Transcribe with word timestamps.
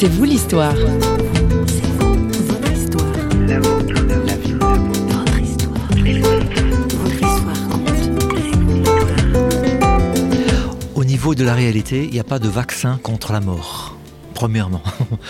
C'est 0.00 0.06
vous 0.06 0.22
l'histoire. 0.22 0.76
Au 10.94 11.02
niveau 11.02 11.34
de 11.34 11.42
la 11.42 11.52
réalité, 11.52 12.04
il 12.04 12.10
n'y 12.12 12.20
a 12.20 12.22
pas 12.22 12.38
de 12.38 12.46
vaccin 12.46 13.00
contre 13.02 13.32
la 13.32 13.40
mort. 13.40 13.96
Premièrement, 14.34 14.84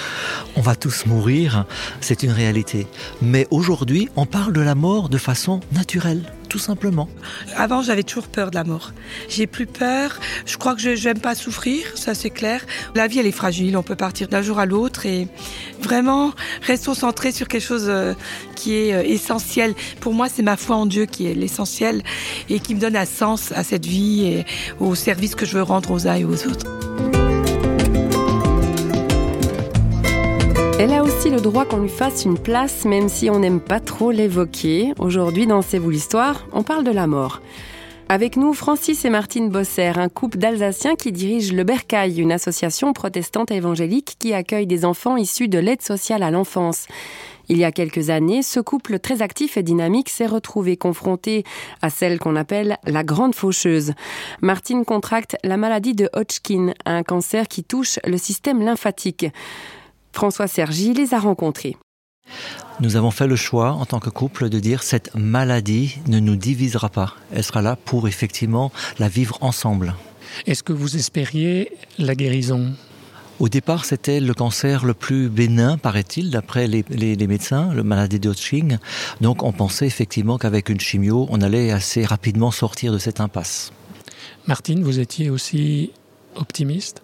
on 0.57 0.61
va 0.61 0.77
tous 0.77 1.07
mourir, 1.07 1.65
c'est 2.03 2.23
une 2.23 2.33
réalité. 2.33 2.87
Mais 3.23 3.47
aujourd'hui, 3.51 4.11
on 4.17 4.27
parle 4.27 4.53
de 4.53 4.61
la 4.61 4.75
mort 4.75 5.09
de 5.09 5.17
façon 5.17 5.61
naturelle, 5.73 6.31
tout 6.49 6.59
simplement. 6.59 7.09
Avant, 7.57 7.83
j'avais 7.83 8.03
toujours 8.03 8.29
peur 8.29 8.51
de 8.51 8.57
la 8.57 8.65
mort. 8.65 8.93
J'ai 9.29 9.47
plus 9.47 9.67
peur. 9.67 10.19
Je 10.47 10.57
crois 10.57 10.75
que 10.75 10.81
je 10.81 11.09
n'aime 11.09 11.21
pas 11.21 11.35
souffrir, 11.35 11.85
ça 11.95 12.15
c'est 12.15 12.31
clair. 12.31 12.65
La 12.95 13.07
vie, 13.07 13.19
elle 13.19 13.27
est 13.27 13.33
fragile. 13.33 13.77
On 13.77 13.83
peut 13.83 13.97
partir 13.97 14.29
d'un 14.29 14.43
jour 14.43 14.59
à 14.59 14.67
l'autre 14.67 15.07
et 15.07 15.29
vraiment 15.81 16.33
restons 16.63 16.95
centrés 16.95 17.33
sur 17.33 17.49
quelque 17.49 17.63
chose 17.63 17.87
euh, 17.89 18.15
qui 18.57 18.75
est 18.75 18.95
euh, 18.95 19.03
essentiel. 19.03 19.75
Pour 20.01 20.15
moi, 20.15 20.29
c'est 20.29 20.43
ma 20.43 20.57
foi 20.57 20.77
en 20.77 20.87
Dieu 20.87 21.07
qui 21.07 21.27
est 21.27 21.35
l'essentiel 21.35 22.03
et 22.49 22.61
qui 22.61 22.75
me 22.75 22.81
donne 22.81 22.97
un 22.97 23.07
sens 23.07 23.53
à 23.53 23.63
cette 23.63 23.87
vie 23.87 24.25
et 24.27 24.47
au 24.81 24.95
service 24.95 25.35
que 25.35 25.47
je 25.47 25.57
veux 25.57 25.63
rendre 25.63 25.91
aux 25.91 26.07
uns 26.07 26.15
et 26.15 26.25
aux 26.25 26.47
autres. 26.47 27.08
Elle 30.81 30.93
a 30.93 31.03
aussi 31.03 31.29
le 31.29 31.41
droit 31.41 31.65
qu'on 31.65 31.83
lui 31.83 31.89
fasse 31.89 32.25
une 32.25 32.39
place, 32.39 32.85
même 32.85 33.09
si 33.09 33.29
on 33.31 33.41
n'aime 33.41 33.59
pas 33.59 33.81
trop 33.81 34.13
l'évoquer. 34.13 34.93
Aujourd'hui, 35.01 35.49
dans 35.49 35.61
C'est 35.61 35.81
vous 35.81 35.91
l'histoire, 35.91 36.47
on 36.53 36.63
parle 36.63 36.85
de 36.85 36.93
la 36.93 37.09
mort. 37.09 37.43
Avec 38.09 38.37
nous, 38.37 38.55
Francis 38.55 39.05
et 39.05 39.11
Martine 39.11 39.51
Bosser, 39.51 39.95
un 39.97 40.09
couple 40.09 40.39
d'Alsaciens 40.39 40.95
qui 40.95 41.11
dirige 41.11 41.53
le 41.53 41.65
Bercail, 41.65 42.21
une 42.21 42.31
association 42.31 42.93
protestante 42.93 43.51
évangélique 43.51 44.15
qui 44.21 44.33
accueille 44.33 44.69
des 44.69 44.85
enfants 44.85 45.17
issus 45.17 45.49
de 45.49 45.59
l'aide 45.59 45.83
sociale 45.83 46.23
à 46.23 46.31
l'enfance. 46.31 46.87
Il 47.49 47.59
y 47.59 47.65
a 47.65 47.73
quelques 47.73 48.09
années, 48.11 48.43
ce 48.43 48.61
couple 48.61 49.01
très 49.01 49.21
actif 49.21 49.57
et 49.57 49.65
dynamique 49.65 50.11
s'est 50.11 50.27
retrouvé 50.27 50.77
confronté 50.77 51.43
à 51.83 51.91
celle 51.91 52.21
qu'on 52.21 52.37
appelle 52.37 52.77
la 52.85 53.03
grande 53.03 53.35
faucheuse. 53.35 53.95
Martine 54.43 54.85
contracte 54.85 55.35
la 55.43 55.57
maladie 55.57 55.95
de 55.95 56.09
Hodgkin, 56.13 56.73
un 56.85 57.03
cancer 57.03 57.49
qui 57.49 57.65
touche 57.65 57.99
le 58.07 58.17
système 58.17 58.63
lymphatique. 58.63 59.27
François 60.13 60.49
Sergi 60.49 60.95
les 60.95 61.15
a 61.15 61.19
rencontrés. 61.19 61.77
Nous 62.81 62.97
avons 62.97 63.11
fait 63.11 63.27
le 63.27 63.37
choix 63.37 63.73
en 63.73 63.87
tant 63.87 63.99
que 63.99 64.11
couple 64.11 64.49
de 64.49 64.61
dire 64.61 64.83
cette 64.83 65.15
maladie 65.15 65.99
ne 66.07 66.21
nous 66.21 66.37
divisera 66.37 66.89
pas. 66.89 67.15
Elle 67.33 67.43
sera 67.43 67.63
là 67.63 67.77
pour 67.77 68.07
effectivement 68.07 68.71
la 68.99 69.09
vivre 69.09 69.39
ensemble. 69.41 69.95
Est-ce 70.47 70.63
que 70.63 70.73
vous 70.73 70.97
espériez 70.97 71.73
la 71.99 72.15
guérison? 72.15 72.75
Au 73.41 73.49
départ, 73.49 73.85
c'était 73.85 74.21
le 74.21 74.35
cancer 74.35 74.85
le 74.85 74.95
plus 74.95 75.29
bénin, 75.29 75.79
paraît-il, 75.79 76.31
d'après 76.31 76.67
les, 76.67 76.85
les, 76.91 77.27
médecins, 77.29 77.73
le 77.73 77.85
maladie 77.85 78.19
de 78.19 78.29
Hodgkin. 78.29 78.79
Donc 79.21 79.45
on 79.45 79.53
pensait 79.53 79.87
effectivement 79.87 80.39
qu'avec 80.39 80.69
une 80.69 80.81
chimio, 80.81 81.27
on 81.31 81.41
allait 81.41 81.71
assez 81.71 82.05
rapidement 82.05 82.51
sortir 82.51 82.93
de 82.93 82.99
cette 82.99 83.21
impasse. 83.21 83.73
Martine, 84.49 84.83
vous 84.83 84.99
étiez 84.99 85.31
aussi 85.31 85.93
optimiste? 86.39 87.03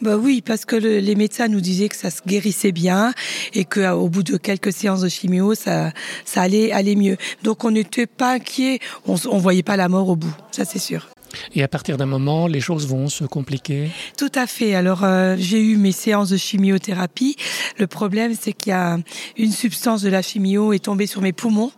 Bah 0.00 0.16
oui, 0.16 0.42
parce 0.42 0.64
que 0.64 0.76
le, 0.76 0.98
les 0.98 1.14
médecins 1.14 1.48
nous 1.48 1.60
disaient 1.60 1.88
que 1.88 1.96
ça 1.96 2.10
se 2.10 2.22
guérissait 2.26 2.72
bien 2.72 3.12
et 3.54 3.64
qu'au 3.64 4.08
bout 4.08 4.22
de 4.22 4.36
quelques 4.36 4.72
séances 4.72 5.02
de 5.02 5.08
chimio, 5.08 5.54
ça, 5.54 5.92
ça 6.24 6.42
allait 6.42 6.72
aller 6.72 6.96
mieux. 6.96 7.16
Donc 7.42 7.64
on 7.64 7.70
n'était 7.70 8.06
pas 8.06 8.34
inquiet, 8.34 8.80
on, 9.06 9.16
on 9.30 9.38
voyait 9.38 9.62
pas 9.62 9.76
la 9.76 9.88
mort 9.88 10.08
au 10.08 10.16
bout, 10.16 10.34
ça 10.50 10.64
c'est 10.64 10.78
sûr. 10.78 11.08
Et 11.54 11.62
à 11.62 11.68
partir 11.68 11.96
d'un 11.96 12.06
moment, 12.06 12.46
les 12.46 12.60
choses 12.60 12.88
vont 12.88 13.08
se 13.08 13.24
compliquer? 13.24 13.90
Tout 14.18 14.32
à 14.34 14.48
fait. 14.48 14.74
Alors, 14.74 15.04
euh, 15.04 15.36
j'ai 15.38 15.60
eu 15.60 15.76
mes 15.76 15.92
séances 15.92 16.30
de 16.30 16.36
chimiothérapie. 16.36 17.36
Le 17.78 17.86
problème, 17.86 18.34
c'est 18.38 18.52
qu'il 18.52 18.70
y 18.70 18.74
a 18.74 18.98
une 19.36 19.52
substance 19.52 20.02
de 20.02 20.08
la 20.08 20.22
chimio 20.22 20.72
est 20.72 20.84
tombée 20.84 21.06
sur 21.06 21.22
mes 21.22 21.32
poumons. 21.32 21.70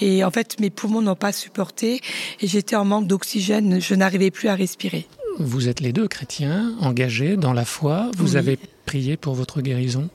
Et 0.00 0.22
en 0.24 0.30
fait, 0.30 0.60
mes 0.60 0.70
poumons 0.70 1.02
n'ont 1.02 1.14
pas 1.14 1.32
supporté. 1.32 2.00
Et 2.40 2.46
j'étais 2.46 2.76
en 2.76 2.84
manque 2.84 3.06
d'oxygène. 3.06 3.80
Je 3.80 3.94
n'arrivais 3.94 4.30
plus 4.30 4.48
à 4.48 4.54
respirer. 4.54 5.06
Vous 5.38 5.68
êtes 5.68 5.80
les 5.80 5.92
deux 5.92 6.08
chrétiens, 6.08 6.74
engagés 6.80 7.36
dans 7.36 7.52
la 7.52 7.64
foi. 7.64 8.10
Vous 8.16 8.32
oui. 8.32 8.36
avez 8.36 8.58
prié 8.86 9.16
pour 9.16 9.34
votre 9.34 9.60
guérison 9.60 10.08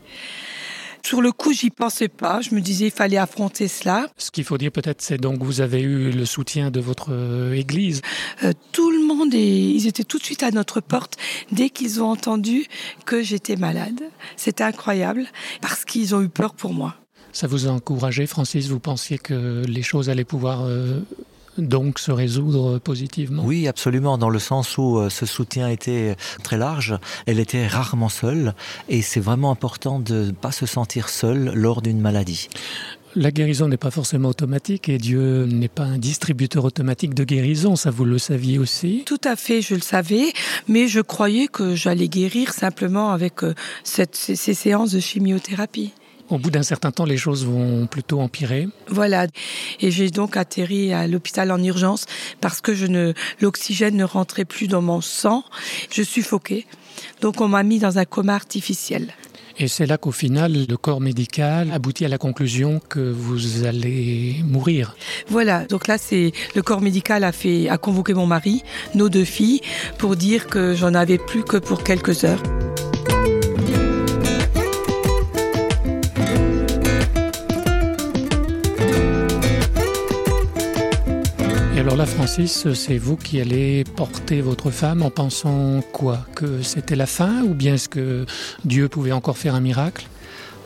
sur 1.06 1.22
le 1.22 1.31
coup, 1.31 1.53
j'y 1.53 1.70
pensais 1.70 2.08
pas. 2.08 2.42
Je 2.42 2.56
me 2.56 2.62
disais, 2.62 2.86
il 2.86 2.92
fallait 2.92 3.18
affronter 3.18 3.68
cela. 3.68 4.08
Ce 4.18 4.31
qu'il 4.31 4.44
faut 4.44 4.58
dire 4.58 4.72
peut-être, 4.72 5.04
c'est 5.04 5.20
donc 5.20 5.44
vous 5.44 5.62
avez 5.62 5.80
eu 5.80 6.09
le 6.09 6.25
soutien 6.25 6.72
de 6.72 6.80
votre 6.80 7.09
euh, 7.12 7.54
église. 7.54 8.02
Euh, 8.44 8.54
tout 8.72 8.90
le 8.90 9.06
monde, 9.06 9.36
et 9.36 9.70
ils 9.70 9.86
étaient 9.86 10.04
tout 10.04 10.18
de 10.18 10.24
suite 10.24 10.42
à 10.42 10.50
notre 10.50 10.81
porte 10.81 11.18
dès 11.52 11.70
qu'ils 11.70 12.02
ont 12.02 12.09
entendu 12.09 12.66
que 13.06 13.22
j'étais 13.22 13.56
malade. 13.56 14.02
C'était 14.36 14.64
incroyable 14.64 15.28
parce 15.62 15.86
qu'ils 15.86 16.16
ont 16.16 16.24
eu 16.24 16.30
peur 16.30 16.56
pour 16.56 16.74
moi. 16.74 16.96
Ça 17.34 17.46
vous 17.46 17.68
a 17.68 17.70
encouragé, 17.70 18.25
Francis? 18.25 18.68
Vous 18.70 18.80
pensiez 18.80 19.20
que 19.20 19.64
les 19.68 19.84
choses 19.84 20.09
allaient 20.09 20.24
pouvoir 20.24 20.64
euh, 20.64 21.02
donc 21.58 22.00
se 22.00 22.12
résoudre 22.12 22.80
positivement 22.80 23.44
Oui, 23.46 23.68
absolument, 23.68 24.18
dans 24.18 24.30
le 24.30 24.40
sens 24.40 24.78
où 24.78 24.98
euh, 24.98 25.10
ce 25.10 25.26
soutien 25.26 25.70
était 25.70 26.16
très 26.44 26.58
large, 26.58 26.98
elle 27.26 27.40
était 27.40 27.68
rarement 27.68 28.10
seule, 28.10 28.54
et 28.90 29.02
c'est 29.02 29.20
vraiment 29.20 29.52
important 29.52 30.00
de 30.00 30.26
ne 30.26 30.32
pas 30.32 30.52
se 30.52 30.66
sentir 30.66 31.10
seul 31.10 31.54
lors 31.54 31.82
d'une 31.82 32.00
maladie. 32.00 32.50
La 33.18 33.32
guérison 33.32 33.70
n'est 33.70 33.78
pas 33.78 33.92
forcément 33.92 34.28
automatique 34.28 34.90
et 34.90 34.98
Dieu 34.98 35.46
n'est 35.46 35.70
pas 35.70 35.86
un 35.86 35.98
distributeur 35.98 36.66
automatique 36.66 37.14
de 37.14 37.24
guérison, 37.24 37.78
ça 37.78 37.90
vous 37.90 38.04
le 38.04 38.18
saviez 38.18 38.60
aussi 38.60 39.04
Tout 39.06 39.22
à 39.24 39.38
fait, 39.38 39.62
je 39.62 39.76
le 39.76 39.82
savais, 39.82 40.34
mais 40.68 40.90
je 40.90 41.00
croyais 41.00 41.48
que 41.48 41.76
j'allais 41.76 42.10
guérir 42.10 42.52
simplement 42.52 43.12
avec 43.12 43.44
euh, 43.44 43.54
cette, 43.86 44.18
ces, 44.18 44.36
ces 44.36 44.54
séances 44.54 44.92
de 44.92 45.00
chimiothérapie. 45.00 45.94
Au 46.30 46.40
bout 46.40 46.50
d'un 46.50 46.63
certain 46.63 46.91
temps, 46.91 47.06
les 47.06 47.18
choses 47.18 47.46
vont 47.46 47.86
plutôt 47.86 48.19
empirer. 48.19 48.68
Voilà. 48.88 49.28
Et 49.80 49.91
j'ai 49.91 50.09
donc 50.09 50.38
atterri 50.38 50.91
à 50.91 51.08
l'hôpital 51.08 51.52
en 51.52 51.62
urgence 51.63 52.06
parce 52.41 52.62
que 52.62 52.74
je 52.74 52.88
ne, 52.88 53.13
l'oxygène 53.41 53.96
ne 53.96 54.03
rentrait 54.03 54.46
plus 54.46 54.68
dans 54.68 54.81
mon 54.81 55.02
sang. 55.02 55.44
Je 55.91 56.02
suffoquais. 56.02 56.66
Donc 57.22 57.41
on 57.41 57.47
m'a 57.47 57.63
mis 57.63 57.80
dans 57.80 58.00
un 58.00 58.06
coma 58.06 58.34
artificiel. 58.34 59.13
Et 59.58 59.68
c'est 59.69 59.86
là 59.86 59.97
qu'au 59.97 60.12
final, 60.12 60.66
le 60.68 60.78
corps 60.78 61.00
médical 61.00 61.72
aboutit 61.72 62.03
à 62.03 62.09
la 62.09 62.18
conclusion 62.18 62.81
que 62.90 63.00
vous 63.00 63.66
allez 63.66 64.36
mourir. 64.44 64.97
Voilà, 65.30 65.63
donc 65.66 65.88
là, 65.88 65.97
c'est 65.97 66.34
le 66.56 66.62
corps 66.62 66.81
médical 66.81 67.24
a 67.24 67.31
fait 67.31 67.69
a 67.69 67.78
convoqué 67.78 68.13
mon 68.13 68.25
mari, 68.25 68.63
nos 68.96 69.07
deux 69.07 69.24
filles, 69.24 69.62
pour 69.97 70.18
dire 70.18 70.47
que 70.47 70.74
j'en 70.74 70.94
avais 70.94 71.18
plus 71.18 71.44
que 71.44 71.57
pour 71.57 71.84
quelques 71.84 72.25
heures. 72.25 72.44
Alors 81.95 82.07
là, 82.07 82.13
Francis, 82.13 82.73
c'est 82.73 82.97
vous 82.97 83.16
qui 83.16 83.39
allez 83.39 83.85
porter 83.85 84.41
votre 84.41 84.69
femme 84.69 85.01
en 85.01 85.09
pensant 85.09 85.79
quoi? 85.94 86.25
Que 86.35 86.61
c'était 86.61 86.97
la 86.97 87.06
fin 87.06 87.44
ou 87.44 87.53
bien 87.53 87.75
est-ce 87.75 87.88
que 87.88 88.25
Dieu 88.66 88.89
pouvait 88.89 89.13
encore 89.13 89.38
faire 89.38 89.56
un 89.56 89.61
miracle? 89.61 90.06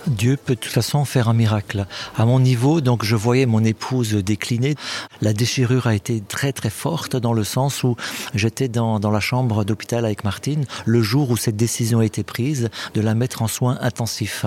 Dieu 0.07 0.37
peut 0.37 0.55
de 0.55 0.59
toute 0.59 0.71
façon 0.71 1.05
faire 1.05 1.29
un 1.29 1.33
miracle. 1.33 1.85
À 2.17 2.25
mon 2.25 2.39
niveau, 2.39 2.81
donc 2.81 3.03
je 3.03 3.15
voyais 3.15 3.45
mon 3.45 3.63
épouse 3.63 4.13
décliner. 4.13 4.75
La 5.21 5.33
déchirure 5.33 5.87
a 5.87 5.95
été 5.95 6.21
très 6.21 6.53
très 6.53 6.69
forte 6.69 7.15
dans 7.15 7.33
le 7.33 7.43
sens 7.43 7.83
où 7.83 7.95
j'étais 8.33 8.67
dans, 8.67 8.99
dans 8.99 9.11
la 9.11 9.19
chambre 9.19 9.63
d'hôpital 9.63 10.05
avec 10.05 10.23
Martine 10.23 10.65
le 10.85 11.01
jour 11.01 11.29
où 11.29 11.37
cette 11.37 11.55
décision 11.55 11.99
a 11.99 12.05
été 12.05 12.23
prise 12.23 12.69
de 12.93 13.01
la 13.01 13.15
mettre 13.15 13.41
en 13.41 13.47
soins 13.47 13.77
intensifs. 13.81 14.45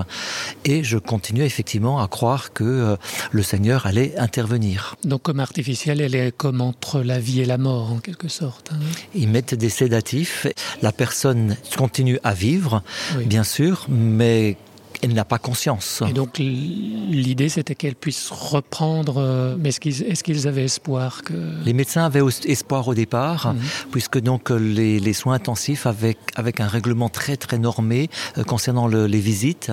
Et 0.64 0.84
je 0.84 0.98
continuais 0.98 1.46
effectivement 1.46 2.00
à 2.00 2.08
croire 2.08 2.52
que 2.52 2.64
euh, 2.64 2.96
le 3.30 3.42
Seigneur 3.42 3.86
allait 3.86 4.16
intervenir. 4.18 4.96
Donc 5.04 5.22
comme 5.22 5.40
artificielle, 5.40 6.00
elle 6.00 6.14
est 6.14 6.32
comme 6.36 6.60
entre 6.60 7.00
la 7.00 7.18
vie 7.18 7.40
et 7.40 7.44
la 7.44 7.58
mort 7.58 7.92
en 7.92 7.98
quelque 7.98 8.28
sorte. 8.28 8.70
Hein 8.72 8.78
Ils 9.14 9.28
mettent 9.28 9.54
des 9.54 9.70
sédatifs. 9.70 10.46
La 10.82 10.92
personne 10.92 11.56
continue 11.76 12.18
à 12.24 12.34
vivre, 12.34 12.82
oui. 13.16 13.24
bien 13.26 13.44
sûr, 13.44 13.86
mais 13.88 14.56
elle 15.02 15.14
n'a 15.14 15.24
pas 15.24 15.38
conscience. 15.38 16.02
Et 16.08 16.12
donc 16.12 16.38
l'idée 16.38 17.48
c'était 17.48 17.74
qu'elle 17.74 17.96
puisse 17.96 18.30
reprendre 18.30 19.56
mais 19.58 19.70
est-ce 19.70 19.80
qu'ils 19.80 20.02
est 20.02 20.22
qu 20.22 20.46
avaient 20.46 20.64
espoir 20.64 21.22
que 21.22 21.34
les 21.64 21.72
médecins 21.72 22.04
avaient 22.04 22.22
espoir 22.46 22.88
au 22.88 22.94
départ 22.94 23.42
-hmm. 23.54 23.90
puisque 23.92 24.18
donc 24.30 24.50
les, 24.50 25.00
les 25.00 25.12
soins 25.20 25.34
intensifs 25.34 25.86
avec 25.94 26.18
avec 26.42 26.60
un 26.60 26.68
règlement 26.76 27.10
très 27.18 27.36
très 27.44 27.58
normé 27.58 28.00
euh, 28.08 28.44
concernant 28.44 28.86
le, 28.94 29.00
les 29.14 29.22
visites 29.32 29.68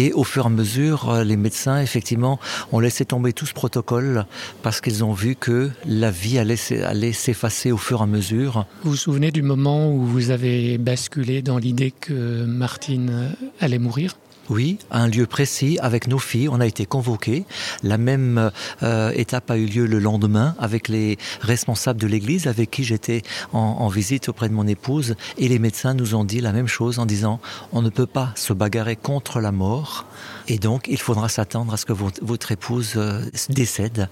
et 0.00 0.06
au 0.20 0.24
fur 0.32 0.42
et 0.44 0.50
à 0.52 0.54
mesure 0.62 0.98
euh, 1.10 1.24
les 1.30 1.38
médecins 1.46 1.78
effectivement 1.88 2.34
ont 2.72 2.80
laissé 2.86 3.02
tomber 3.14 3.32
tout 3.38 3.46
ce 3.50 3.54
protocole 3.62 4.14
parce 4.64 4.78
qu'ils 4.82 5.00
ont 5.08 5.16
vu 5.24 5.30
que 5.46 5.58
la 6.04 6.10
vie 6.22 6.38
allait 6.42 6.62
allait 6.92 7.16
s'effacer 7.24 7.68
au 7.76 7.80
fur 7.86 7.98
et 8.00 8.04
à 8.08 8.10
mesure 8.18 8.52
vous 8.82 8.92
vous 8.94 9.02
souvenez 9.08 9.30
du 9.38 9.42
moment 9.52 9.80
où 9.94 10.00
vous 10.14 10.26
avez 10.36 10.56
basculé 10.78 11.42
dans 11.42 11.58
l'idée 11.64 11.92
que 12.06 12.18
Martine 12.64 13.10
allait 13.64 13.82
mourir? 13.88 14.10
Oui, 14.50 14.78
un 14.90 15.08
lieu 15.08 15.26
précis 15.26 15.78
avec 15.80 16.06
nos 16.06 16.18
filles. 16.18 16.48
On 16.50 16.60
a 16.60 16.66
été 16.66 16.84
convoqués. 16.84 17.44
La 17.82 17.96
même 17.96 18.50
euh, 18.82 19.10
étape 19.14 19.50
a 19.50 19.56
eu 19.56 19.64
lieu 19.64 19.86
le 19.86 19.98
lendemain 19.98 20.54
avec 20.58 20.88
les 20.88 21.18
responsables 21.40 21.98
de 21.98 22.06
l'église 22.06 22.46
avec 22.46 22.70
qui 22.70 22.84
j'étais 22.84 23.22
en, 23.52 23.88
visite 23.88 24.28
auprès 24.28 24.50
de 24.50 24.54
mon 24.54 24.66
épouse. 24.66 25.16
Et 25.38 25.48
les 25.48 25.58
médecins 25.58 25.94
nous 25.94 26.14
ont 26.14 26.24
dit 26.24 26.40
la 26.40 26.52
même 26.52 26.68
chose 26.68 26.98
en 26.98 27.06
disant 27.06 27.40
on 27.72 27.80
ne 27.80 27.88
peut 27.88 28.06
pas 28.06 28.32
se 28.34 28.52
bagarrer 28.52 28.96
contre 28.96 29.40
la 29.40 29.52
mort. 29.52 30.04
Et 30.46 30.58
donc, 30.58 30.88
il 30.88 30.98
faudra 30.98 31.30
s'attendre 31.30 31.72
à 31.72 31.76
ce 31.78 31.86
que 31.86 31.94
votre, 31.94 32.22
votre 32.22 32.52
épouse 32.52 32.94
euh, 32.96 33.22
décède 33.48 34.08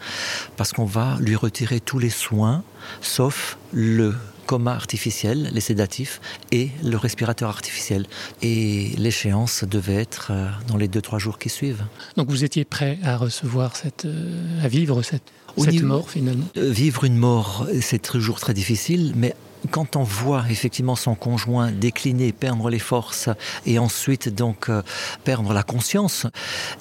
parce 0.56 0.72
qu'on 0.72 0.86
va 0.86 1.18
lui 1.20 1.36
retirer 1.36 1.80
tous 1.80 1.98
les 1.98 2.10
soins 2.10 2.62
sauf 3.02 3.58
le 3.72 4.14
coma 4.52 4.74
artificiel, 4.74 5.48
les 5.54 5.62
sédatifs 5.62 6.20
et 6.50 6.68
le 6.84 6.98
respirateur 6.98 7.48
artificiel. 7.48 8.04
Et 8.42 8.90
l'échéance 8.98 9.64
devait 9.64 9.94
être 9.94 10.28
euh, 10.30 10.48
dans 10.68 10.76
les 10.76 10.88
deux 10.88 11.00
trois 11.00 11.18
jours 11.18 11.38
qui 11.38 11.48
suivent. 11.48 11.84
Donc 12.18 12.28
vous 12.28 12.44
étiez 12.44 12.66
prêt 12.66 12.98
à 13.02 13.16
recevoir 13.16 13.76
cette, 13.76 14.04
euh, 14.04 14.62
à 14.62 14.68
vivre 14.68 15.00
cette, 15.00 15.28
cette 15.56 15.70
niveau, 15.70 15.86
mort 15.86 16.10
finalement? 16.10 16.44
Vivre 16.54 17.04
une 17.04 17.16
mort, 17.16 17.66
c'est 17.80 18.02
toujours 18.02 18.40
très 18.40 18.52
difficile, 18.52 19.14
mais 19.16 19.34
quand 19.70 19.96
on 19.96 20.02
voit 20.02 20.44
effectivement 20.50 20.96
son 20.96 21.14
conjoint 21.14 21.70
décliner, 21.70 22.32
perdre 22.32 22.68
les 22.68 22.80
forces 22.92 23.30
et 23.64 23.78
ensuite 23.78 24.28
donc 24.28 24.68
euh, 24.68 24.82
perdre 25.24 25.54
la 25.54 25.62
conscience 25.62 26.26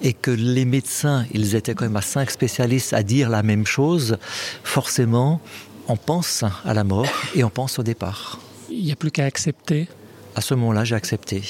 et 0.01 0.11
que 0.11 0.31
les 0.31 0.65
médecins, 0.65 1.25
ils 1.31 1.55
étaient 1.55 1.73
quand 1.73 1.85
même 1.85 1.95
à 1.95 2.01
cinq 2.01 2.31
spécialistes 2.31 2.91
à 2.91 3.03
dire 3.03 3.29
la 3.29 3.43
même 3.43 3.65
chose, 3.65 4.17
forcément, 4.65 5.39
on 5.91 5.97
pense 5.97 6.45
à 6.65 6.73
la 6.73 6.85
mort 6.85 7.05
et 7.35 7.43
on 7.43 7.49
pense 7.49 7.77
au 7.77 7.83
départ. 7.83 8.39
Il 8.69 8.83
n'y 8.83 8.93
a 8.93 8.95
plus 8.95 9.11
qu'à 9.11 9.25
accepter. 9.25 9.89
À 10.35 10.41
ce 10.41 10.53
moment-là, 10.53 10.85
j'ai 10.85 10.95
accepté. 10.95 11.43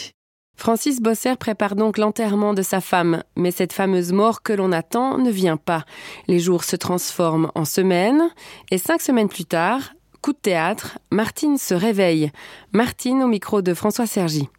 Francis 0.58 1.00
Bosser 1.00 1.36
prépare 1.36 1.76
donc 1.76 2.00
l'enterrement 2.00 2.56
de 2.56 2.64
sa 2.64 2.82
femme, 2.82 3.24
mais 3.36 3.52
cette 3.52 3.74
fameuse 3.74 4.12
mort 4.12 4.42
que 4.42 4.54
l'on 4.54 4.72
attend 4.72 5.20
ne 5.20 5.30
vient 5.30 5.58
pas. 5.58 5.86
Les 6.28 6.40
jours 6.40 6.64
se 6.64 6.76
transforment 6.76 7.52
en 7.54 7.66
semaines, 7.66 8.30
et 8.72 8.80
cinq 8.80 9.02
semaines 9.02 9.30
plus 9.30 9.46
tard, 9.46 9.94
coup 10.22 10.34
de 10.34 10.38
théâtre, 10.38 10.98
Martine 11.12 11.58
se 11.58 11.76
réveille. 11.76 12.32
Martine 12.74 13.22
au 13.24 13.28
micro 13.28 13.62
de 13.62 13.76
François 13.76 14.08
Sergi. 14.08 14.50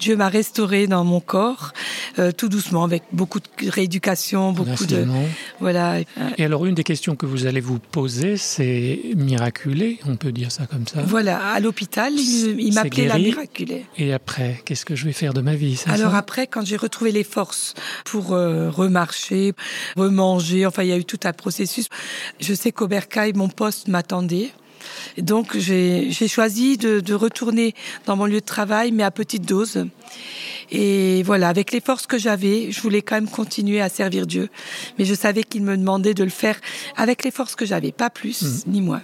Dieu 0.00 0.16
m'a 0.16 0.28
restauré 0.28 0.86
dans 0.86 1.04
mon 1.04 1.20
corps, 1.20 1.72
euh, 2.18 2.32
tout 2.32 2.48
doucement, 2.48 2.84
avec 2.84 3.04
beaucoup 3.12 3.40
de 3.40 3.70
rééducation, 3.70 4.52
beaucoup 4.52 4.86
de 4.86 5.06
voilà. 5.60 6.00
Et 6.36 6.44
alors 6.44 6.66
une 6.66 6.74
des 6.74 6.84
questions 6.84 7.16
que 7.16 7.26
vous 7.26 7.46
allez 7.46 7.60
vous 7.60 7.78
poser, 7.78 8.36
c'est 8.36 9.00
miraculé, 9.16 9.98
on 10.06 10.16
peut 10.16 10.32
dire 10.32 10.52
ça 10.52 10.66
comme 10.66 10.86
ça. 10.86 11.02
Voilà, 11.02 11.38
à 11.52 11.60
l'hôpital, 11.60 12.12
il, 12.14 12.60
il 12.60 12.74
m'appelait 12.74 13.06
la 13.06 13.18
miraculée. 13.18 13.86
Et 13.96 14.12
après, 14.12 14.60
qu'est-ce 14.64 14.84
que 14.84 14.94
je 14.96 15.04
vais 15.04 15.12
faire 15.12 15.32
de 15.32 15.40
ma 15.40 15.54
vie 15.54 15.80
Alors 15.86 16.12
ça? 16.12 16.18
après, 16.18 16.46
quand 16.46 16.64
j'ai 16.64 16.76
retrouvé 16.76 17.12
les 17.12 17.24
forces 17.24 17.74
pour 18.04 18.32
euh, 18.32 18.70
remarcher, 18.70 19.52
remanger, 19.96 20.66
enfin 20.66 20.82
il 20.82 20.88
y 20.88 20.92
a 20.92 20.98
eu 20.98 21.04
tout 21.04 21.20
un 21.24 21.32
processus. 21.32 21.88
Je 22.40 22.54
sais 22.54 22.72
qu'Aubercaille, 22.72 23.32
mon 23.34 23.48
poste 23.48 23.88
m'attendait. 23.88 24.50
Donc 25.18 25.56
j'ai 25.56 26.28
choisi 26.28 26.76
de, 26.76 27.00
de, 27.00 27.14
retourner 27.14 27.74
dans 28.06 28.16
mon 28.16 28.26
lieu 28.26 28.40
de 28.40 28.46
travail, 28.46 28.92
mais 28.92 29.02
à 29.02 29.10
petite 29.10 29.46
dose. 29.46 29.86
Et 30.70 31.22
voilà, 31.22 31.48
avec 31.48 31.72
les 31.72 31.80
forces 31.80 32.06
que 32.06 32.18
j'avais, 32.18 32.70
je 32.70 32.80
voulais 32.80 33.02
quand 33.02 33.14
même 33.14 33.28
continuer 33.28 33.80
à 33.80 33.88
servir 33.88 34.26
Dieu. 34.26 34.48
Mais 34.98 35.04
je 35.04 35.14
savais 35.14 35.42
qu'il 35.42 35.62
me 35.62 35.76
demandait 35.76 36.14
de 36.14 36.24
le 36.24 36.30
faire 36.30 36.60
avec 36.96 37.24
les 37.24 37.30
forces 37.30 37.54
que 37.54 37.64
j'avais, 37.64 37.92
pas 37.92 38.10
plus 38.10 38.42
mmh. 38.42 38.70
ni 38.70 38.80
moins 38.80 39.02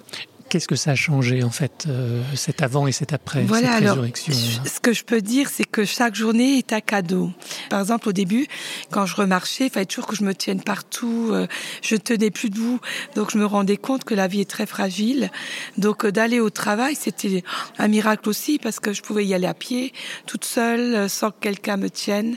qu'est-ce 0.49 0.69
que 0.69 0.77
ça 0.77 0.93
a 0.93 0.95
changé 0.95 1.43
en 1.43 1.51
fait, 1.51 1.87
euh, 1.89 2.23
cet 2.35 2.63
avant 2.63 2.87
et 2.87 2.93
cet 2.93 3.13
après 3.13 3.43
voilà, 3.45 3.69
cette 3.69 3.77
alors, 3.77 3.97
résurrection 3.97 4.33
Ce 4.65 4.81
que 4.81 4.93
je 4.93 5.05
peux 5.05 5.21
dire, 5.21 5.49
c'est 5.49 5.65
que 5.65 5.85
chaque 5.85 6.15
journée 6.15 6.59
est 6.59 6.73
un 6.73 6.81
cadeau. 6.81 7.31
Par 7.71 7.81
exemple, 7.81 8.09
au 8.09 8.13
début, 8.13 8.47
quand 8.91 9.07
je 9.07 9.17
remarchais, 9.17 9.67
il 9.67 9.71
fallait 9.71 9.87
toujours 9.87 10.07
que 10.07 10.17
je 10.17 10.25
me 10.25 10.35
tienne 10.35 10.63
partout. 10.63 11.31
Euh, 11.33 11.47
je 11.83 11.97
tenais 11.97 12.31
plus 12.31 12.51
debout, 12.51 12.81
donc 13.15 13.31
je 13.33 13.39
me 13.39 13.47
rendais 13.47 13.77
compte 13.77 14.05
que 14.05 14.15
la 14.15 14.29
vie 14.29 14.41
est 14.41 14.51
très 14.51 14.67
fragile. 14.67 15.31
Donc 15.79 16.05
euh, 16.05 16.13
d'aller 16.13 16.41
au 16.41 16.51
travail, 16.51 16.95
c'était 16.95 17.43
un 17.79 17.89
miracle 17.89 18.29
aussi 18.29 18.59
parce 18.59 18.81
que 18.81 18.93
je 18.93 19.03
pouvais 19.03 19.25
y 19.27 19.35
aller 19.35 19.47
à 19.47 19.55
pied, 19.55 19.93
toute 20.27 20.45
seule, 20.45 20.95
euh, 20.95 21.09
sans 21.09 21.31
que 21.31 21.41
quelqu'un 21.41 21.77
me 21.77 21.91
tienne. 21.91 22.37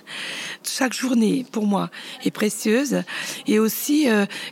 Chaque 0.63 0.93
journée, 0.93 1.45
pour 1.51 1.65
moi, 1.65 1.89
est 2.23 2.31
précieuse. 2.31 3.03
Et 3.47 3.59
aussi, 3.59 4.07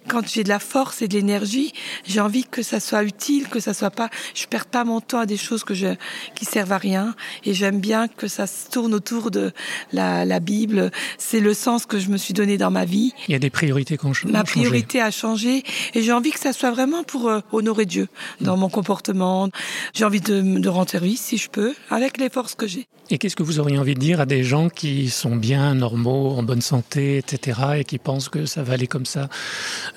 quand 0.08 0.28
j'ai 0.28 0.44
de 0.44 0.50
la 0.50 0.60
force 0.60 1.02
et 1.02 1.08
de 1.08 1.14
l'énergie, 1.14 1.74
j'ai 2.06 2.20
envie 2.20 2.44
que 2.44 2.64
ça 2.64 2.80
soit 2.80 3.04
utile 3.04 3.45
que 3.50 3.60
ça 3.60 3.74
soit 3.74 3.92
pas, 3.92 4.10
je 4.34 4.46
perds 4.48 4.66
pas 4.66 4.84
mon 4.84 5.02
temps 5.02 5.20
à 5.20 5.26
des 5.26 5.38
choses 5.38 5.64
que 5.64 5.74
je, 5.74 5.96
qui 6.36 6.46
servent 6.46 6.72
à 6.72 6.78
rien. 6.78 7.16
Et 7.44 7.54
j'aime 7.54 7.80
bien 7.80 8.08
que 8.08 8.28
ça 8.28 8.48
se 8.48 8.70
tourne 8.70 8.94
autour 8.94 9.32
de 9.32 9.52
la, 9.92 10.26
la 10.26 10.40
Bible. 10.40 10.92
C'est 11.18 11.40
le 11.40 11.54
sens 11.54 11.86
que 11.86 12.00
je 12.00 12.10
me 12.10 12.18
suis 12.18 12.34
donné 12.34 12.58
dans 12.58 12.72
ma 12.72 12.86
vie. 12.86 13.14
Il 13.28 13.32
y 13.32 13.36
a 13.36 13.40
des 13.40 13.50
priorités 13.50 13.98
qu'on 13.98 14.14
Ma 14.26 14.44
priorité 14.44 15.02
a 15.02 15.12
changé 15.12 15.64
et 15.94 16.02
j'ai 16.02 16.12
envie 16.12 16.32
que 16.32 16.40
ça 16.40 16.54
soit 16.54 16.72
vraiment 16.72 17.04
pour 17.04 17.28
euh, 17.28 17.42
honorer 17.52 17.86
Dieu 17.86 18.08
dans 18.42 18.56
mmh. 18.56 18.60
mon 18.60 18.70
comportement. 18.70 19.50
J'ai 19.94 20.06
envie 20.06 20.22
de, 20.22 20.60
de 20.60 20.70
rendre 20.70 20.90
service 20.90 21.22
si 21.22 21.38
je 21.38 21.50
peux, 21.50 21.74
avec 21.90 22.18
les 22.18 22.30
forces 22.30 22.56
que 22.56 22.68
j'ai. 22.68 22.88
Et 23.12 23.20
qu'est-ce 23.20 23.36
que 23.36 23.44
vous 23.44 23.60
auriez 23.60 23.78
envie 23.78 23.94
de 23.94 24.00
dire 24.00 24.20
à 24.20 24.26
des 24.26 24.44
gens 24.44 24.68
qui 24.68 25.12
sont 25.12 25.36
bien, 25.36 25.76
normaux, 25.76 26.32
en 26.32 26.42
bonne 26.42 26.62
santé, 26.62 27.18
etc., 27.20 27.60
et 27.78 27.84
qui 27.84 28.00
pensent 28.00 28.30
que 28.30 28.48
ça 28.48 28.64
va 28.64 28.74
aller 28.74 28.88
comme 28.88 29.06
ça 29.06 29.30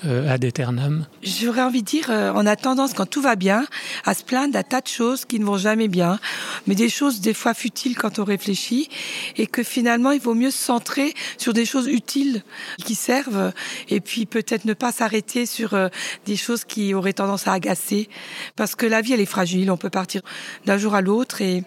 euh, 0.05 0.31
ad 0.31 0.45
aeternam? 0.45 1.07
J'aurais 1.23 1.63
envie 1.63 1.81
de 1.81 1.87
dire, 1.87 2.11
euh, 2.11 2.31
on 2.35 2.45
a 2.45 2.55
tendance, 2.55 2.93
quand 2.93 3.07
tout 3.07 3.21
va 3.21 3.35
bien, 3.39 3.65
à 4.05 4.13
se 4.13 4.23
plaindre 4.23 4.53
d'un 4.53 4.61
tas 4.61 4.81
de 4.81 4.87
choses 4.87 5.25
qui 5.25 5.39
ne 5.39 5.45
vont 5.45 5.57
jamais 5.57 5.87
bien, 5.87 6.19
mais 6.67 6.75
des 6.75 6.89
choses 6.89 7.21
des 7.21 7.33
fois 7.33 7.55
futiles 7.55 7.97
quand 7.97 8.19
on 8.19 8.23
réfléchit, 8.23 8.89
et 9.37 9.47
que 9.47 9.63
finalement, 9.63 10.11
il 10.11 10.21
vaut 10.21 10.35
mieux 10.35 10.51
se 10.51 10.59
centrer 10.59 11.15
sur 11.39 11.53
des 11.53 11.65
choses 11.65 11.87
utiles 11.87 12.43
qui 12.85 12.93
servent, 12.93 13.51
et 13.89 13.99
puis 13.99 14.27
peut-être 14.27 14.65
ne 14.65 14.73
pas 14.73 14.91
s'arrêter 14.91 15.47
sur 15.47 15.73
euh, 15.73 15.87
des 16.27 16.35
choses 16.35 16.63
qui 16.65 16.93
auraient 16.93 17.13
tendance 17.13 17.47
à 17.47 17.53
agacer, 17.53 18.09
parce 18.55 18.75
que 18.75 18.85
la 18.85 19.01
vie, 19.01 19.13
elle 19.13 19.21
est 19.21 19.25
fragile, 19.25 19.71
on 19.71 19.77
peut 19.77 19.89
partir 19.89 20.21
d'un 20.65 20.77
jour 20.77 20.93
à 20.93 21.01
l'autre, 21.01 21.41
et 21.41 21.63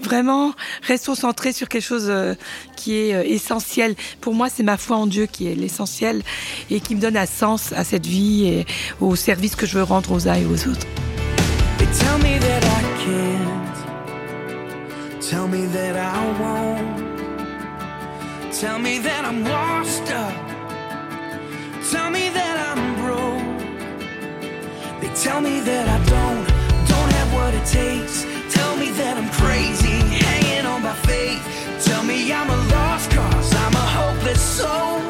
vraiment 0.00 0.54
restons 0.82 1.16
centrés 1.16 1.52
sur 1.52 1.68
quelque 1.68 1.82
chose 1.82 2.06
euh, 2.08 2.34
qui 2.76 2.94
est 2.94 3.14
euh, 3.14 3.24
essentiel. 3.24 3.96
Pour 4.20 4.34
moi, 4.34 4.48
c'est 4.48 4.62
ma 4.62 4.76
foi 4.76 4.96
en 4.96 5.06
Dieu 5.06 5.26
qui 5.26 5.48
est 5.48 5.54
l'essentiel 5.54 6.22
et 6.70 6.80
qui 6.80 6.94
me 6.94 7.00
donne 7.00 7.16
un 7.16 7.26
sens 7.26 7.72
à 7.72 7.84
cette 7.84 8.06
vie 8.06 8.46
et 8.46 8.66
au 9.00 9.16
service 9.16 9.56
que 9.56 9.66
je 9.66 9.78
veux 9.78 9.82
rendre 9.82 10.12
aux 10.12 10.28
uns 10.28 10.34
et 10.34 10.46
aux 10.46 10.68
autres. 10.68 10.86
Tell 12.00 12.18
me 12.18 12.38
that 12.38 12.64
I 12.78 12.82
can't. 13.04 13.74
Tell 15.22 15.46
me 15.48 15.66
that 15.66 15.96
I 15.96 16.18
won't. 16.40 17.04
Tell 18.52 18.78
me 18.78 18.98
that 19.00 19.24
I'm 19.24 19.44
washed 19.44 20.10
up. 20.12 20.34
Tell 21.90 22.10
me 22.10 22.28
that 22.30 22.56
I'm 22.68 22.94
broke. 23.02 23.54
They 25.00 25.10
tell 25.22 25.40
me 25.40 25.60
that 25.60 25.86
I 25.88 25.98
don't, 26.14 26.44
don't 26.88 27.10
have 27.18 27.30
what 27.34 27.52
it 27.54 27.66
takes. 27.66 28.24
Tell 28.54 28.76
me 28.76 28.90
that 28.92 29.16
I'm 29.16 29.30
crazy, 29.30 29.98
hanging 30.24 30.66
on 30.66 30.82
by 30.82 30.94
faith. 31.06 31.42
Tell 31.84 32.02
me 32.04 32.32
I'm 32.32 32.48
a 32.48 32.56
lost 32.74 33.10
cause, 33.10 33.54
I'm 33.54 33.74
a 33.74 33.86
hopeless 33.98 34.40
soul. 34.40 35.00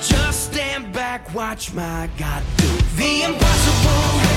Just 0.00 0.52
stand 0.52 0.92
back, 0.92 1.34
watch 1.34 1.72
my 1.72 2.08
God 2.18 2.42
do 2.56 2.68
the 2.96 3.22
impossible, 3.22 4.33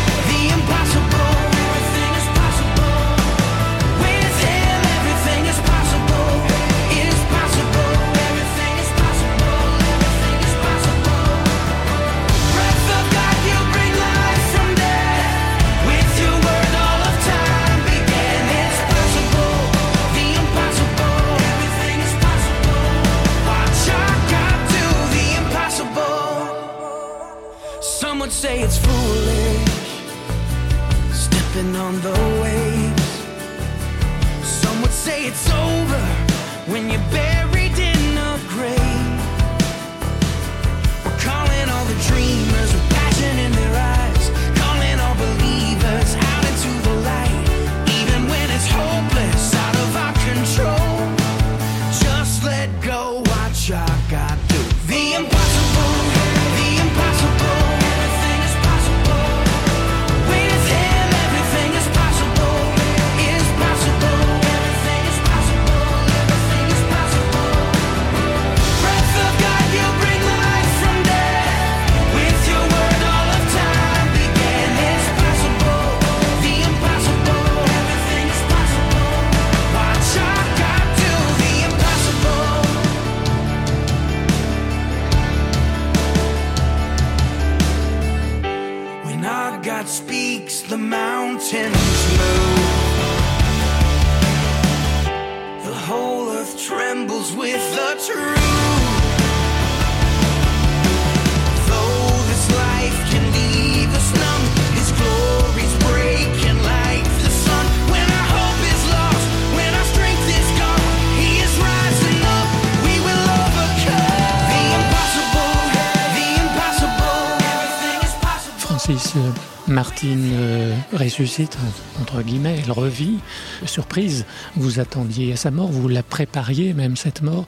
euh, 118.97 119.31
Martine 119.67 120.31
euh, 120.33 120.75
ressuscite, 120.93 121.57
entre 122.01 122.21
guillemets, 122.23 122.59
elle 122.63 122.71
revit. 122.71 123.19
Surprise, 123.65 124.25
vous 124.55 124.79
attendiez 124.79 125.33
à 125.33 125.35
sa 125.35 125.51
mort, 125.51 125.67
vous 125.67 125.87
la 125.87 126.01
prépariez 126.01 126.73
même 126.73 126.95
cette 126.95 127.21
mort. 127.21 127.45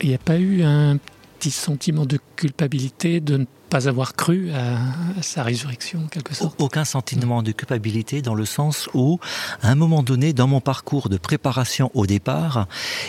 Il 0.00 0.10
n'y 0.10 0.14
a 0.14 0.18
pas 0.18 0.38
eu 0.38 0.62
un 0.62 0.98
petit 1.38 1.50
sentiment 1.50 2.06
de 2.06 2.18
culpabilité 2.36 3.20
de 3.20 3.38
ne 3.38 3.44
pas 3.72 3.88
avoir 3.88 4.14
cru 4.14 4.50
à, 4.50 4.74
à 5.18 5.22
sa 5.22 5.42
résurrection, 5.42 6.00
en 6.04 6.06
quelque 6.06 6.34
sorte 6.34 6.60
Aucun 6.60 6.84
sentiment 6.84 7.42
de 7.42 7.52
culpabilité 7.52 8.20
dans 8.20 8.34
le 8.34 8.44
sens 8.44 8.90
où, 8.92 9.18
à 9.62 9.70
un 9.70 9.74
moment 9.74 10.02
donné, 10.02 10.34
dans 10.34 10.46
mon 10.46 10.60
parcours 10.60 11.08
de 11.08 11.16
préparation 11.16 11.90
au 11.94 12.04
départ, 12.04 12.66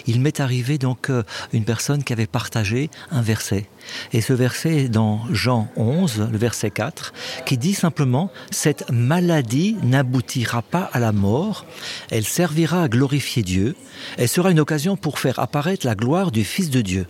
il 0.07 0.21
m'est 0.21 0.39
arrivé 0.39 0.77
donc 0.77 1.09
euh, 1.09 1.23
une 1.51 1.65
personne 1.65 2.01
qui 2.05 2.13
avait 2.13 2.27
partagé 2.27 2.89
un 3.11 3.21
verset. 3.21 3.69
Et 4.13 4.21
ce 4.21 4.31
verset 4.31 4.85
est 4.85 4.87
dans 4.87 5.19
Jean 5.31 5.67
11, 5.75 6.29
le 6.31 6.37
verset 6.37 6.71
4, 6.71 7.13
qui 7.45 7.57
dit 7.57 7.73
simplement 7.73 8.31
Cette 8.49 8.89
maladie 8.89 9.75
n'aboutira 9.83 10.61
pas 10.61 10.89
à 10.93 10.99
la 10.99 11.11
mort, 11.11 11.65
elle 12.09 12.23
servira 12.23 12.83
à 12.83 12.87
glorifier 12.87 13.43
Dieu, 13.43 13.75
elle 14.17 14.29
sera 14.29 14.49
une 14.49 14.61
occasion 14.61 14.95
pour 14.95 15.19
faire 15.19 15.39
apparaître 15.39 15.85
la 15.85 15.95
gloire 15.95 16.31
du 16.31 16.45
Fils 16.45 16.69
de 16.69 16.79
Dieu. 16.79 17.05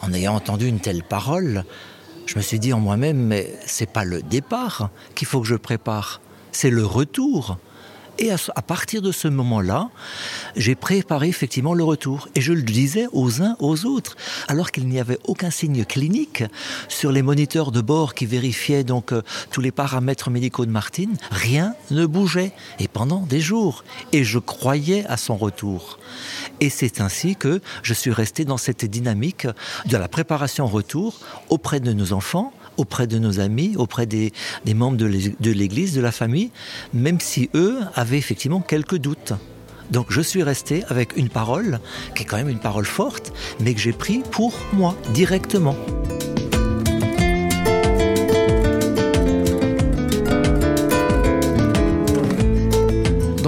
En 0.00 0.14
ayant 0.14 0.34
entendu 0.34 0.66
une 0.66 0.80
telle 0.80 1.02
parole, 1.02 1.64
je 2.26 2.36
me 2.36 2.42
suis 2.42 2.58
dit 2.58 2.72
en 2.72 2.80
moi-même, 2.80 3.18
mais 3.18 3.54
c'est 3.66 3.90
pas 3.90 4.04
le 4.04 4.22
départ 4.22 4.90
qu'il 5.14 5.26
faut 5.26 5.40
que 5.40 5.46
je 5.46 5.56
prépare, 5.56 6.20
c'est 6.52 6.70
le 6.70 6.84
retour. 6.84 7.58
Et 8.18 8.30
à, 8.30 8.62
partir 8.62 9.02
de 9.02 9.10
ce 9.10 9.26
moment-là, 9.26 9.90
j'ai 10.54 10.76
préparé 10.76 11.28
effectivement 11.28 11.74
le 11.74 11.82
retour. 11.82 12.28
Et 12.36 12.40
je 12.40 12.52
le 12.52 12.62
disais 12.62 13.06
aux 13.12 13.42
uns, 13.42 13.56
aux 13.58 13.86
autres, 13.86 14.16
alors 14.46 14.70
qu'il 14.70 14.86
n'y 14.88 15.00
avait 15.00 15.18
aucun 15.24 15.50
signe 15.50 15.84
clinique 15.84 16.44
sur 16.88 17.10
les 17.10 17.22
moniteurs 17.22 17.72
de 17.72 17.80
bord 17.80 18.14
qui 18.14 18.26
vérifiaient 18.26 18.84
donc 18.84 19.12
euh, 19.12 19.22
tous 19.50 19.60
les 19.60 19.72
paramètres 19.72 20.30
médicaux 20.30 20.64
de 20.64 20.70
Martine, 20.70 21.16
rien 21.32 21.74
ne 21.90 22.06
bougeait. 22.06 22.52
Et 22.78 22.86
pendant 22.86 23.20
des 23.20 23.40
jours. 23.40 23.82
Et 24.12 24.22
je 24.22 24.38
croyais 24.38 25.04
à 25.06 25.16
son 25.16 25.36
retour. 25.36 25.98
Et 26.64 26.70
c'est 26.70 27.02
ainsi 27.02 27.36
que 27.36 27.60
je 27.82 27.92
suis 27.92 28.10
resté 28.10 28.46
dans 28.46 28.56
cette 28.56 28.86
dynamique 28.86 29.46
de 29.84 29.98
la 29.98 30.08
préparation 30.08 30.66
retour 30.66 31.20
auprès 31.50 31.78
de 31.78 31.92
nos 31.92 32.14
enfants, 32.14 32.54
auprès 32.78 33.06
de 33.06 33.18
nos 33.18 33.38
amis, 33.38 33.74
auprès 33.76 34.06
des, 34.06 34.32
membres 34.74 34.96
de 34.96 35.50
l'Église, 35.50 35.92
de 35.92 36.00
la 36.00 36.10
famille, 36.10 36.50
même 36.94 37.20
si 37.20 37.50
eux 37.54 37.80
avaient 37.94 38.16
effectivement 38.16 38.62
quelques 38.62 38.96
doutes. 38.96 39.34
Donc 39.90 40.06
je 40.08 40.22
suis 40.22 40.42
resté 40.42 40.84
avec 40.88 41.18
une 41.18 41.28
parole, 41.28 41.80
qui 42.14 42.22
est 42.22 42.26
quand 42.26 42.38
même 42.38 42.48
une 42.48 42.60
parole 42.60 42.86
forte, 42.86 43.34
mais 43.60 43.74
que 43.74 43.80
j'ai 43.80 43.92
pris 43.92 44.22
pour 44.30 44.54
moi, 44.72 44.96
directement. 45.12 45.76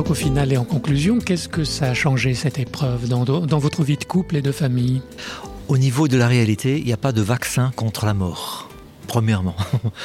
Donc 0.07 0.13
au 0.13 0.15
final 0.15 0.53
et 0.53 0.57
en 0.57 0.63
conclusion, 0.65 1.19
qu'est-ce 1.19 1.49
que 1.49 1.65
ça 1.65 1.87
a 1.87 1.95
changé 1.95 2.35
cette 2.35 2.61
épreuve 2.61 3.09
dans, 3.09 3.25
dans 3.25 3.59
votre 3.59 3.83
vie 3.83 3.97
de 3.97 4.05
couple 4.05 4.37
et 4.37 4.41
de 4.41 4.53
famille? 4.53 5.03
Au 5.67 5.79
niveau 5.79 6.07
de 6.07 6.17
la 6.17 6.29
réalité, 6.29 6.79
il 6.79 6.85
n'y 6.85 6.93
a 6.93 6.97
pas 6.97 7.11
de 7.11 7.21
vaccin 7.23 7.73
contre 7.75 8.07
la 8.07 8.15
mort. 8.15 8.69
Premièrement, 9.09 9.57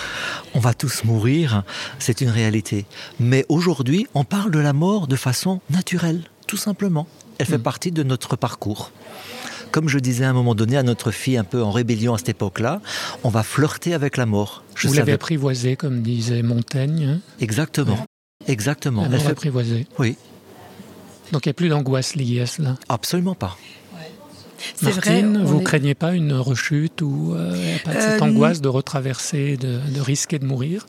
on 0.56 0.60
va 0.60 0.74
tous 0.74 1.04
mourir, 1.04 1.62
c'est 2.00 2.22
une 2.22 2.32
réalité. 2.32 2.88
Mais 3.20 3.46
aujourd'hui, 3.48 4.08
on 4.16 4.24
parle 4.24 4.50
de 4.50 4.58
la 4.58 4.74
mort 4.74 5.06
de 5.06 5.16
façon 5.16 5.62
naturelle, 5.70 6.24
tout 6.48 6.58
simplement. 6.58 7.06
Elle 7.38 7.46
fait 7.46 7.60
Mm. 7.60 7.62
partie 7.62 7.92
de 7.92 8.02
notre 8.02 8.36
parcours. 8.36 8.90
Comme 9.70 9.88
je 9.88 10.00
disais 10.00 10.26
à 10.26 10.32
un 10.32 10.34
moment 10.34 10.56
donné 10.56 10.78
à 10.78 10.84
notre 10.84 11.12
fille 11.12 11.38
un 11.38 11.44
peu 11.44 11.62
en 11.62 11.70
rébellion 11.70 12.16
à 12.16 12.18
cette 12.18 12.30
époque-là, 12.30 12.82
on 13.24 13.30
va 13.30 13.44
flirter 13.44 13.94
avec 13.94 14.18
la 14.18 14.26
mort. 14.26 14.64
Je 14.74 14.88
Vous 14.88 14.94
l'avez 14.96 15.02
savais 15.04 15.12
apprivoisé, 15.14 15.76
comme 15.76 16.02
disait 16.02 16.42
Montaigne. 16.42 17.06
hein? 17.08 17.20
Exactement, 17.40 18.00
exactement. 18.48 19.04
Fait-. 19.10 19.50
Oui, 20.00 20.16
Donc 21.32 21.46
il 21.46 21.50
n'y 21.50 21.52
a 21.52 21.54
plus 21.54 21.70
d'angoisse 21.70 22.16
liée 22.16 22.42
à 22.42 22.46
cela. 22.46 22.78
absolument 22.90 23.36
pas. 23.36 23.58
Vrai. 24.82 24.94
Martine, 24.94 25.44
vous 25.44 25.60
est- 25.60 25.64
craignez 25.64 25.96
pas 25.96 26.14
une 26.14 26.34
rechute 26.34 27.02
ou 27.02 27.34
euh, 27.36 27.78
pas 27.84 27.94
de 27.96 28.00
cette 28.00 28.22
Euh, 28.22 28.26
angoisse 28.26 28.62
de 28.62 28.68
retraverser, 28.68 29.58
de, 29.58 29.80
de 29.94 30.02
risquer 30.02 30.38
de 30.40 30.46
mourir? 30.46 30.86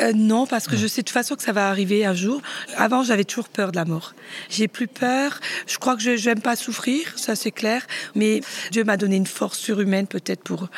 Euh, 0.00 0.12
non, 0.14 0.46
parce 0.46 0.66
que 0.66 0.76
je 0.76 0.86
sais 0.86 1.02
de 1.02 1.06
toute 1.06 1.14
façon 1.14 1.36
que 1.36 1.42
ça 1.42 1.52
va 1.52 1.68
arriver 1.68 2.04
un 2.04 2.14
jour. 2.14 2.40
Avant, 2.76 3.02
j'avais 3.02 3.24
toujours 3.24 3.48
peur 3.48 3.72
de 3.72 3.76
la 3.76 3.84
mort. 3.84 4.14
J'ai 4.48 4.68
plus 4.68 4.88
peur. 4.88 5.40
Je 5.66 5.78
crois 5.78 5.96
que 5.96 6.02
je 6.02 6.28
n'aime 6.28 6.40
pas 6.40 6.56
souffrir, 6.56 7.12
ça 7.16 7.34
c'est 7.34 7.50
clair. 7.50 7.86
Mais 8.14 8.40
Dieu 8.70 8.84
m'a 8.84 8.96
donné 8.96 9.16
une 9.16 9.26
force 9.26 9.58
surhumaine 9.58 10.06
peut-être 10.06 10.42
pour 10.42 10.68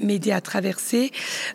m'aider 0.00 0.32
à 0.32 0.40
traverser. 0.40 1.12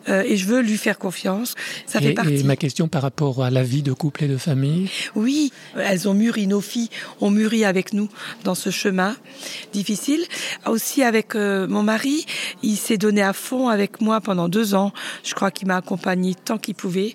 Euh, 0.08 0.22
et 0.26 0.36
je 0.36 0.46
veux 0.46 0.60
lui 0.60 0.76
faire 0.76 0.98
confiance. 0.98 1.54
Ça 1.86 2.00
fait 2.00 2.10
et, 2.10 2.14
partie. 2.14 2.36
et 2.36 2.42
ma 2.42 2.56
question 2.56 2.88
par 2.88 3.02
rapport 3.02 3.44
à 3.44 3.50
la 3.50 3.62
vie 3.62 3.82
de 3.82 3.92
couple 3.92 4.24
et 4.24 4.28
de 4.28 4.36
famille, 4.36 4.90
Oui, 5.14 5.52
elles 5.76 6.08
ont 6.08 6.14
mûri, 6.14 6.46
nos 6.46 6.60
filles 6.60 6.90
ont 7.20 7.30
mûri 7.30 7.64
avec 7.64 7.92
nous 7.92 8.08
dans 8.44 8.54
ce 8.54 8.70
chemin 8.70 9.16
difficile. 9.72 10.24
Aussi 10.66 11.02
avec 11.02 11.34
euh, 11.34 11.66
mon 11.68 11.82
mari, 11.82 12.26
il 12.62 12.76
s'est 12.76 12.98
donné 12.98 13.22
à 13.22 13.32
fond 13.32 13.68
avec 13.68 14.00
moi 14.00 14.20
pendant 14.20 14.48
deux 14.48 14.74
ans. 14.74 14.92
Je 15.24 15.34
crois 15.34 15.50
qu'il 15.50 15.68
m'a 15.68 15.76
accompagné 15.76 16.34
tant 16.34 16.58
qu'il 16.58 16.74
pouvait 16.74 16.87
pouvez. 16.88 17.14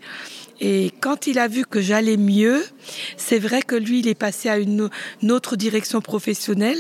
Et 0.66 0.94
quand 1.02 1.28
il 1.28 1.40
a 1.40 1.50
vu 1.50 1.66
que 1.66 1.82
j'allais 1.82 2.16
mieux, 2.16 2.64
c'est 3.18 3.38
vrai 3.38 3.62
que 3.62 3.76
lui, 3.76 4.00
il 4.00 4.08
est 4.08 4.16
passé 4.16 4.48
à 4.48 4.58
une, 4.58 4.90
autre 5.30 5.58
direction 5.58 6.00
professionnelle. 6.00 6.78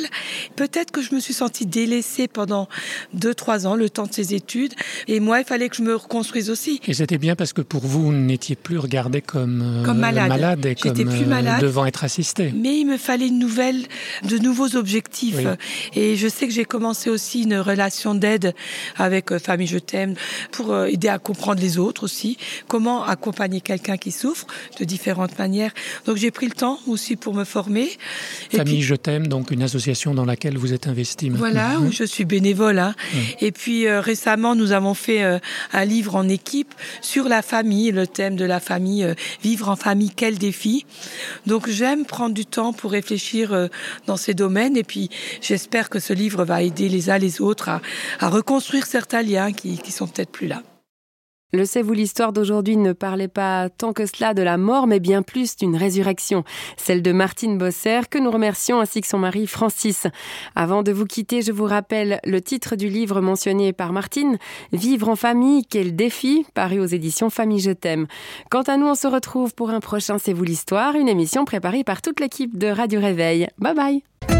Peut-être 0.55 0.91
que 0.91 1.01
je 1.01 1.13
me 1.13 1.19
suis 1.19 1.33
sentie 1.33 1.65
délaissée 1.65 2.29
pendant 2.29 2.69
deux, 3.13 3.33
trois 3.33 3.67
ans, 3.67 3.75
le 3.75 3.89
temps 3.89 4.05
de 4.07 4.13
ses 4.13 4.33
études. 4.33 4.73
Et 5.09 5.19
moi, 5.19 5.41
il 5.41 5.45
fallait 5.45 5.67
que 5.67 5.75
je 5.75 5.81
me 5.81 5.95
reconstruise 5.95 6.49
aussi. 6.49 6.79
et 6.87 6.93
c'était 6.93 7.17
bien 7.17 7.35
parce 7.35 7.51
que 7.51 7.59
pour 7.59 7.81
vous, 7.81 8.03
vous 8.03 8.13
n'étiez 8.13 8.55
plus 8.55 8.77
regardé 8.77 9.19
comme, 9.19 9.61
euh, 9.61 9.83
Comme 9.83 9.99
malade. 9.99 10.65
et 10.65 10.75
comme 10.75 10.93
plus 10.93 11.25
malade. 11.25 11.61
devant 11.61 11.85
être 11.85 12.05
assisté. 12.05 12.53
Mais 12.55 12.79
il 12.79 12.85
me 12.85 12.97
fallait 12.97 13.27
une 13.27 13.39
nouvelle, 13.39 13.81
de 14.23 14.37
nouveaux 14.37 14.77
objectifs. 14.77 15.35
Oui. 15.35 15.45
Et 15.93 16.15
je 16.15 16.29
sais 16.29 16.47
que 16.47 16.53
j'ai 16.53 16.63
commencé 16.63 17.09
aussi 17.09 17.43
une 17.43 17.57
relation 17.57 18.15
d'aide 18.15 18.55
avec 18.95 19.33
euh, 19.33 19.39
Famille 19.39 19.67
Je 19.67 19.77
t'aime 19.77 20.15
pour 20.53 20.71
euh, 20.71 20.85
aider 20.85 21.09
à 21.09 21.19
comprendre 21.19 21.59
les 21.59 21.77
autres 21.77 22.03
aussi. 22.03 22.37
Comment 22.69 23.03
accompagner 23.03 23.59
quelqu'un 23.59 23.72
qui 23.97 24.11
souffre 24.11 24.45
de 24.79 24.85
différentes 24.85 25.37
manières. 25.39 25.71
Donc 26.05 26.17
j'ai 26.17 26.31
pris 26.31 26.47
le 26.47 26.53
temps 26.53 26.79
aussi 26.87 27.15
pour 27.15 27.33
me 27.33 27.43
former. 27.43 27.89
Et 28.51 28.57
Famille 28.57 28.73
puis, 28.75 28.81
Je 28.83 28.95
t'aime, 28.95 29.27
donc 29.27 29.51
une 29.51 29.63
association 29.63 30.13
dans 30.13 30.25
laquelle 30.25 30.57
vous 30.57 30.73
êtes 30.73 30.87
investi. 30.87 31.29
maintenant. 31.29 31.39
voilà, 31.51 31.79
où 31.79 31.91
je 31.91 32.03
suis 32.03 32.25
bénévole. 32.25 32.79
hein. 32.79 32.95
Et 33.41 33.51
puis 33.51 33.87
euh, 33.87 34.01
récemment, 34.01 34.55
nous 34.55 34.71
avons 34.71 34.93
fait 34.93 35.23
euh, 35.23 35.39
un 35.71 35.85
livre 35.85 36.15
en 36.15 36.27
équipe 36.29 36.73
sur 37.01 37.27
la 37.29 37.41
famille, 37.41 37.91
le 37.91 38.07
thème 38.07 38.35
de 38.35 38.45
la 38.45 38.59
famille, 38.59 39.03
euh, 39.03 39.13
vivre 39.43 39.69
en 39.69 39.75
famille, 39.75 40.11
quel 40.15 40.37
défi. 40.37 40.85
Donc 41.47 41.69
j'aime 41.69 42.05
prendre 42.05 42.33
du 42.33 42.45
temps 42.45 42.73
pour 42.73 42.91
réfléchir 42.91 43.69
dans 44.07 44.17
ces 44.17 44.33
domaines. 44.33 44.77
Et 44.77 44.83
puis 44.83 45.09
j'espère 45.41 45.89
que 45.89 45.99
ce 45.99 46.13
livre 46.13 46.43
va 46.45 46.61
aider 46.63 46.89
les 46.89 47.09
uns 47.09 47.17
les 47.17 47.41
autres 47.41 47.69
à, 47.69 47.81
à 48.19 48.29
reconstruire 48.29 48.85
certains 48.85 49.21
liens 49.21 49.51
qui, 49.53 49.77
qui 49.77 49.91
sont 49.91 50.07
peut-être 50.07 50.31
plus 50.31 50.47
là. 50.47 50.61
Le 51.55 51.65
C'est 51.65 51.83
vous 51.83 51.93
l'histoire 51.93 52.33
d'aujourd'hui 52.33 52.77
ne 52.77 52.93
parlait 52.93 53.27
pas 53.27 53.69
tant 53.69 53.93
que 53.93 54.07
cela 54.07 54.33
de 54.33 54.41
la 54.41 54.57
mort, 54.57 54.87
mais 54.87 54.99
bien 54.99 55.21
plus 55.21 55.55
d'une 55.55 55.75
résurrection, 55.75 56.43
celle 56.77 57.03
de 57.03 57.11
Martine 57.11 57.59
Bosser, 57.59 58.01
que 58.09 58.17
nous 58.17 58.31
remercions, 58.31 58.79
ainsi 58.79 59.01
que 59.01 59.07
son 59.07 59.19
mari 59.19 59.45
Francis. 59.45 60.07
Avant 60.55 60.81
de 60.81 60.91
vous 60.91 61.05
quitter, 61.05 61.43
je 61.43 61.51
vous 61.51 61.65
rappelle 61.65 62.19
le 62.25 62.41
titre 62.41 62.75
du 62.75 62.89
livre 62.89 63.21
mentionné 63.21 63.71
par 63.71 63.93
Martine, 63.93 64.39
Vivre 64.71 65.09
en 65.09 65.15
famille, 65.15 65.63
quel 65.69 65.95
défi, 65.95 66.43
paru 66.55 66.79
aux 66.79 66.87
éditions 66.87 67.29
Famille 67.29 67.59
Je 67.59 67.71
t'aime. 67.71 68.07
Quant 68.49 68.63
à 68.63 68.75
nous, 68.75 68.87
on 68.87 68.95
se 68.95 69.05
retrouve 69.05 69.53
pour 69.53 69.69
un 69.69 69.79
prochain 69.79 70.17
C'est 70.17 70.33
vous 70.33 70.43
l'histoire, 70.43 70.95
une 70.95 71.07
émission 71.07 71.45
préparée 71.45 71.83
par 71.83 72.01
toute 72.01 72.19
l'équipe 72.19 72.57
de 72.57 72.67
Radio 72.67 72.99
Réveil. 72.99 73.47
Bye 73.59 73.75
bye 73.75 74.32